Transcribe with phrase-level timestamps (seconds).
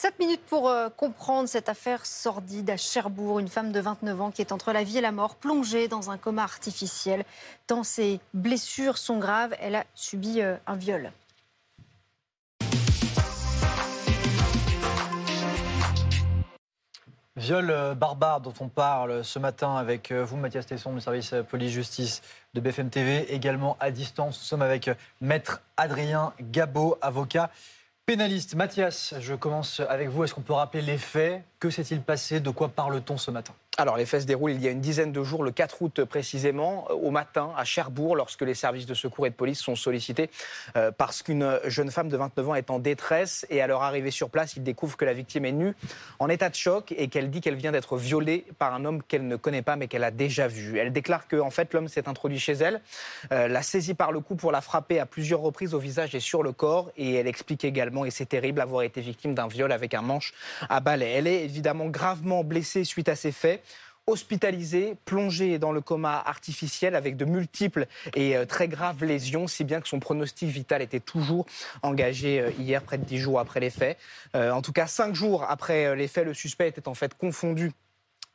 [0.00, 3.38] 7 minutes pour euh, comprendre cette affaire sordide à Cherbourg.
[3.38, 6.10] Une femme de 29 ans qui est entre la vie et la mort, plongée dans
[6.10, 7.22] un coma artificiel.
[7.66, 11.12] Tant ses blessures sont graves, elle a subi euh, un viol.
[17.36, 22.22] Viol euh, barbare dont on parle ce matin avec vous, Mathias Tesson, du service police-justice
[22.54, 23.34] de BFM TV.
[23.34, 24.88] Également à distance, nous sommes avec
[25.20, 27.50] Maître Adrien Gabot, avocat
[28.10, 28.56] pénaliste.
[28.56, 30.24] Mathias, je commence avec vous.
[30.24, 31.44] Est-ce qu'on peut rappeler les faits?
[31.60, 32.40] Que s'est-il passé?
[32.40, 33.52] De quoi parle-t-on ce matin?
[33.80, 36.04] Alors, les faits se déroulent il y a une dizaine de jours, le 4 août
[36.04, 39.74] précisément, euh, au matin, à Cherbourg, lorsque les services de secours et de police sont
[39.74, 40.28] sollicités
[40.76, 44.10] euh, parce qu'une jeune femme de 29 ans est en détresse et à leur arrivée
[44.10, 45.74] sur place, ils découvrent que la victime est nue,
[46.18, 49.26] en état de choc et qu'elle dit qu'elle vient d'être violée par un homme qu'elle
[49.26, 50.76] ne connaît pas mais qu'elle a déjà vu.
[50.76, 52.82] Elle déclare que, en fait, l'homme s'est introduit chez elle,
[53.32, 56.20] euh, l'a saisie par le cou pour la frapper à plusieurs reprises au visage et
[56.20, 59.72] sur le corps et elle explique également, et c'est terrible, avoir été victime d'un viol
[59.72, 60.34] avec un manche
[60.68, 61.12] à balai.
[61.12, 63.62] Elle est évidemment gravement blessée suite à ces faits
[64.10, 69.64] hospitalisée, plongée dans le coma artificiel avec de multiples et euh, très graves lésions, si
[69.64, 71.46] bien que son pronostic vital était toujours
[71.82, 73.98] engagé euh, hier, près de dix jours après les faits.
[74.34, 77.72] Euh, en tout cas, cinq jours après les faits, le suspect était en fait confondu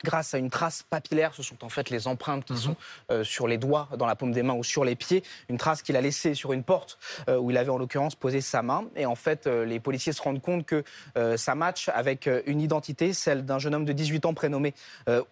[0.04, 1.34] grâce à une trace papillaire.
[1.34, 2.58] Ce sont en fait les empreintes qui mhm.
[2.58, 2.76] sont
[3.10, 5.22] euh, sur les doigts, dans la paume des mains ou sur les pieds.
[5.48, 8.40] Une trace qu'il a laissée sur une porte euh, où il avait en l'occurrence posé
[8.40, 8.84] sa main.
[8.96, 10.84] Et en fait, euh, les policiers se rendent compte que
[11.36, 14.74] ça match avec une identité, celle d'un jeune homme de 18 ans prénommé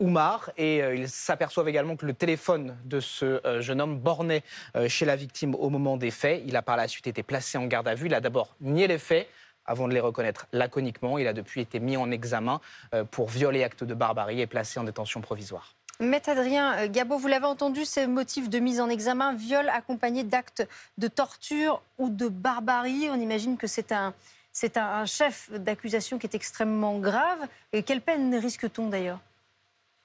[0.00, 0.50] Oumar.
[0.56, 4.42] Et ils s'aperçoivent également que le téléphone de ce jeune homme bornait
[4.88, 6.42] chez la victime au moment des faits.
[6.46, 8.06] Il a par la suite été placé en garde à vue.
[8.06, 9.28] Il a d'abord nié les faits
[9.66, 11.18] avant de les reconnaître laconiquement.
[11.18, 12.60] Il a depuis été mis en examen
[12.94, 15.74] euh, pour viol et acte de barbarie et placé en détention provisoire.
[16.00, 20.24] Maître Adrien euh, Gabot, vous l'avez entendu, ces motifs de mise en examen, viol accompagné
[20.24, 20.66] d'actes
[20.98, 23.08] de torture ou de barbarie.
[23.10, 24.12] On imagine que c'est un,
[24.52, 27.46] c'est un chef d'accusation qui est extrêmement grave.
[27.72, 29.20] Et quelle peine risque-t-on d'ailleurs?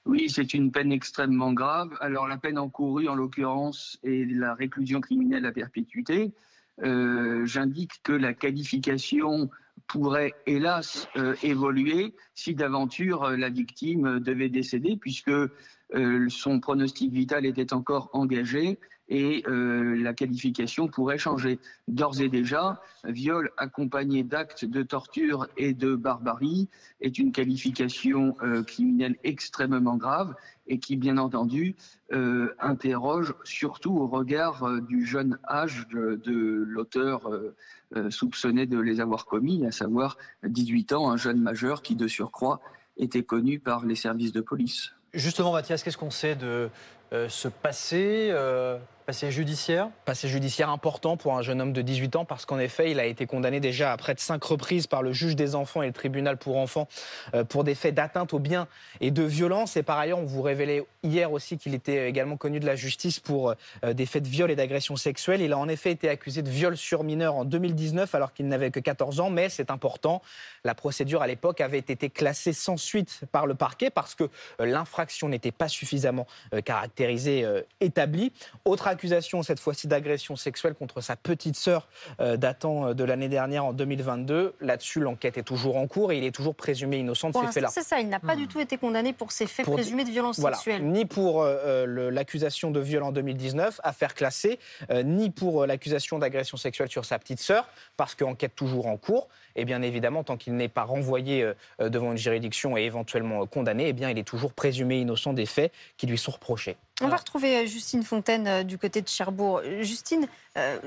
[0.06, 1.90] Oui, c'est une peine extrêmement grave.
[2.00, 6.32] Alors la peine encourue, en l'occurrence, est la réclusion criminelle à perpétuité.
[6.82, 9.50] Euh, j'indique que la qualification
[9.86, 15.32] pourrait hélas euh, évoluer si d'aventure euh, la victime devait décéder, puisque
[16.28, 18.78] son pronostic vital était encore engagé
[19.10, 21.58] et la qualification pourrait changer.
[21.88, 26.68] D'ores et déjà, viol accompagné d'actes de torture et de barbarie
[27.00, 30.34] est une qualification criminelle extrêmement grave
[30.70, 31.74] et qui, bien entendu,
[32.12, 39.00] euh, interroge surtout au regard euh, du jeune âge de, l'auteur euh, soupçonné de les
[39.00, 42.60] avoir commis, à savoir 18 ans, un jeune majeur qui, de surcroît,
[42.96, 44.92] était connu par les services de police.
[45.12, 46.70] Justement, Mathias, qu'est-ce qu'on sait de
[47.10, 48.32] ce passé
[49.10, 52.92] Passé judiciaire Passé judiciaire important pour un jeune homme de 18 ans parce qu'en effet,
[52.92, 55.82] il a été condamné déjà à près de cinq reprises par le juge des enfants
[55.82, 56.86] et le tribunal pour enfants
[57.34, 58.68] euh, pour des faits d'atteinte aux biens
[59.00, 59.76] et de violence.
[59.76, 63.18] Et par ailleurs, on vous révélait hier aussi qu'il était également connu de la justice
[63.18, 63.52] pour
[63.84, 65.40] euh, des faits de viol et d'agression sexuelle.
[65.40, 68.70] Il a en effet été accusé de viol sur mineur en 2019 alors qu'il n'avait
[68.70, 69.30] que 14 ans.
[69.30, 70.22] Mais c'est important,
[70.62, 74.22] la procédure à l'époque avait été classée sans suite par le parquet parce que
[74.60, 76.28] euh, l'infraction n'était pas suffisamment
[76.64, 77.44] caractérisée,
[77.80, 78.32] établie.
[78.64, 81.88] Autre accusation, cette fois-ci d'agression sexuelle contre sa petite sœur
[82.20, 84.56] euh, datant euh, de l'année dernière en 2022.
[84.60, 87.70] Là-dessus, l'enquête est toujours en cours et il est toujours présumé innocent de ces faits-là.
[87.72, 88.48] C'est ça, il n'a pas du hmm.
[88.48, 90.56] tout été condamné pour ces faits présumés de violence voilà.
[90.56, 90.84] sexuelle.
[90.84, 94.58] Ni pour euh, l'accusation de viol en 2019, affaire classée,
[94.92, 99.28] ni pour l'accusation d'agression sexuelle sur sa petite sœur, parce qu'enquête toujours en cours.
[99.56, 103.92] Et bien évidemment, tant qu'il n'est pas renvoyé devant une juridiction et éventuellement condamné, eh
[103.94, 106.76] bien, il est toujours présumé innocent des faits qui lui sont reprochés.
[107.00, 109.62] On va retrouver Justine Fontaine du côté de Cherbourg.
[109.80, 110.78] Justine, euh,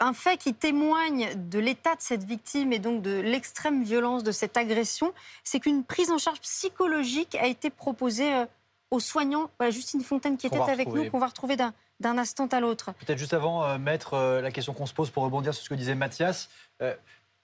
[0.00, 4.32] un fait qui témoigne de l'état de cette victime et donc de l'extrême violence de
[4.32, 5.12] cette agression,
[5.44, 8.46] c'est qu'une prise en charge psychologique a été proposée euh,
[8.90, 9.50] aux soignants.
[9.58, 12.92] Voilà, Justine Fontaine qui était avec nous, qu'on va retrouver d'un instant à l'autre.
[13.04, 15.74] Peut-être juste avant, euh, mettre la question qu'on se pose pour rebondir sur ce que
[15.74, 16.48] disait Mathias.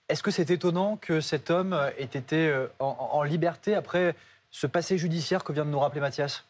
[0.09, 4.14] Est-ce que c'est étonnant que cet homme ait été en liberté après
[4.50, 6.44] ce passé judiciaire que vient de nous rappeler Mathias?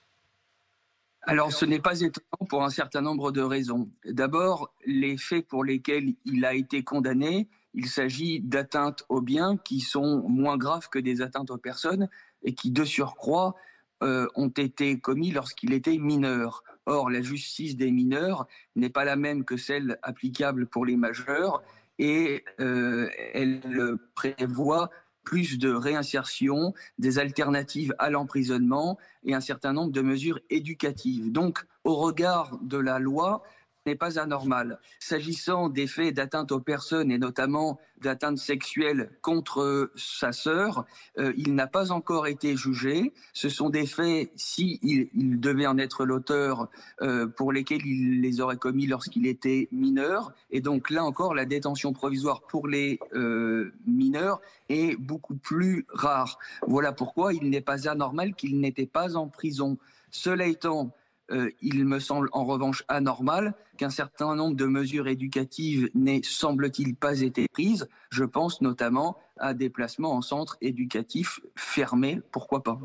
[1.26, 3.88] Alors, ce n'est pas étonnant pour un certain nombre de raisons.
[4.04, 9.80] D'abord, les faits pour lesquels il a été condamné, il s'agit d'atteintes aux biens qui
[9.80, 12.08] sont moins graves que des atteintes aux personnes
[12.42, 13.54] et qui, de surcroît,
[14.02, 16.62] euh, ont été commis lorsqu'il était mineur.
[16.84, 18.46] Or, la justice des mineurs
[18.76, 21.62] n'est pas la même que celle applicable pour les majeurs
[21.98, 24.90] et euh, elle prévoit
[25.24, 31.32] plus de réinsertion, des alternatives à l'emprisonnement et un certain nombre de mesures éducatives.
[31.32, 33.42] Donc, au regard de la loi,
[33.86, 34.78] n'est pas anormal.
[34.98, 40.84] S'agissant des faits d'atteinte aux personnes et notamment d'atteinte sexuelle contre sa sœur,
[41.18, 43.12] euh, il n'a pas encore été jugé.
[43.32, 46.68] Ce sont des faits, si il, devait en être l'auteur,
[47.02, 50.32] euh, pour lesquels il les aurait commis lorsqu'il était mineur.
[50.50, 56.38] Et donc là encore, la détention provisoire pour les euh, mineurs est beaucoup plus rare.
[56.66, 59.78] Voilà pourquoi il n'est pas anormal qu'il n'était pas en prison.
[60.10, 60.94] Cela étant,
[61.30, 66.94] euh, il me semble en revanche anormal qu'un certain nombre de mesures éducatives n'aient, semble-t-il,
[66.94, 67.88] pas été prises.
[68.10, 72.78] Je pense notamment à des placements en centre éducatif fermés, pourquoi pas.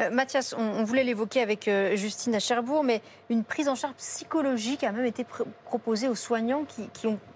[0.00, 3.94] Euh, Mathias, on, voulait l'évoquer avec euh, Justine à Cherbourg, mais une prise en charge
[3.94, 5.26] psychologique a même été
[5.64, 6.88] proposée aux soignants qui,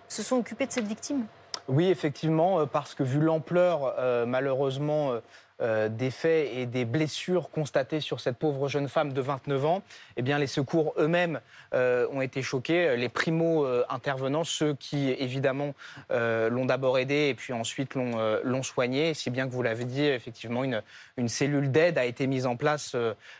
[0.08, 1.26] se sont occupés de cette victime?
[1.68, 3.94] Oui, effectivement, parce que vu l'ampleur,
[4.26, 5.20] malheureusement,
[5.62, 9.82] euh, des faits et des blessures constatées sur cette pauvre jeune femme de 29 ans,
[10.18, 11.40] eh bien, les secours eux-mêmes
[11.72, 12.94] euh, ont été choqués.
[12.98, 15.74] Les primo-intervenants, ceux qui, évidemment,
[16.10, 20.04] euh, l'ont d'abord aidé et puis ensuite l'ont soigné, si bien que vous l'avez dit,
[20.04, 20.82] effectivement, une,
[21.16, 22.94] une cellule d'aide a été mise en place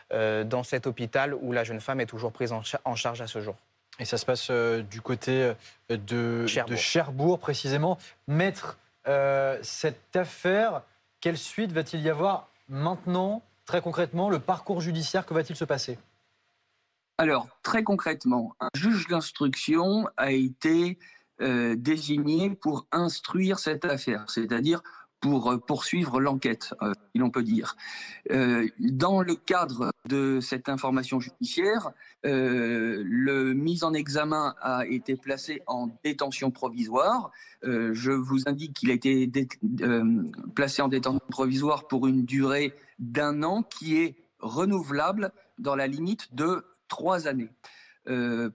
[0.09, 3.55] dans cet hôpital où la jeune femme est toujours prise en, charge à ce jour.
[3.99, 5.53] Et ça se passe du côté
[5.89, 7.97] de Cherbourg, de Cherbourg précisément.
[8.27, 8.77] Maître,
[9.63, 10.83] cette affaire
[11.19, 15.97] quelle suite va-t-il y avoir maintenant, très concrètement, le parcours judiciaire, que va-t-il se passer?
[17.17, 20.99] Alors, très concrètement, un juge d'instruction a été
[21.41, 24.81] euh, désigné pour instruire cette affaire, c'est-à-dire
[25.19, 27.75] pour euh, poursuivre l'enquête, euh, si l'on peut dire.
[28.31, 31.91] Euh, dans le cadre de cette information judiciaire,
[32.23, 37.31] le mise en examen a été placé en détention provisoire.
[37.63, 39.29] je vous indique qu'il a été
[40.55, 46.35] placé en détention provisoire pour une durée d'un an qui est renouvelable dans la limite
[46.35, 47.49] de trois années.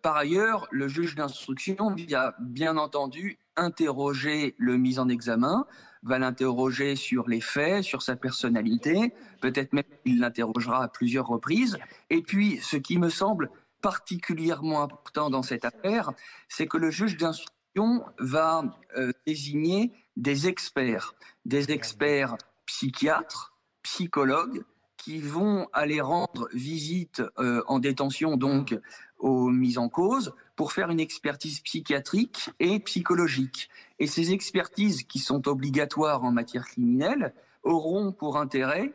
[0.02, 5.66] par ailleurs, le juge d'instruction a bien entendu interroger le mis en examen
[6.02, 11.78] va l'interroger sur les faits, sur sa personnalité, peut-être même qu'il l'interrogera à plusieurs reprises.
[12.10, 13.50] Et puis, ce qui me semble
[13.82, 16.12] particulièrement important dans cette affaire,
[16.48, 18.64] c'est que le juge d'instruction va
[18.96, 21.14] euh, désigner des experts,
[21.44, 24.64] des experts psychiatres, psychologues,
[24.96, 28.78] qui vont aller rendre visite euh, en détention donc
[29.22, 33.70] aux mises en cause pour faire une expertise psychiatrique et psychologique.
[33.98, 37.32] Et ces expertises qui sont obligatoires en matière criminelle
[37.62, 38.92] auront pour intérêt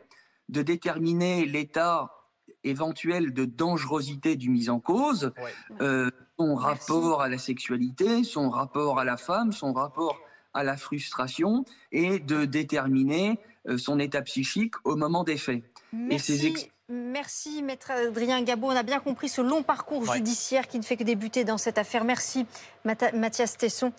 [0.48, 2.12] de déterminer l'état
[2.62, 5.32] éventuel de dangerosité du mis en cause,
[5.80, 10.20] euh, son rapport à la sexualité, son rapport à la femme, son rapport
[10.52, 13.38] à la frustration et de déterminer
[13.68, 15.62] euh, son état psychique au moment des faits.
[16.10, 16.46] Et ces
[16.90, 18.68] Merci, maître Adrien Gabot.
[18.68, 21.76] On a bien compris ce long parcours judiciaire qui ne fait que débuter dans cette
[21.76, 22.02] affaire.
[22.02, 22.46] Merci,
[23.12, 23.92] Mathias Tesson.